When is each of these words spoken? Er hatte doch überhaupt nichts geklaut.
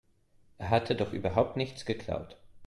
Er 0.57 0.71
hatte 0.71 0.95
doch 0.95 1.13
überhaupt 1.13 1.57
nichts 1.57 1.85
geklaut. 1.85 2.35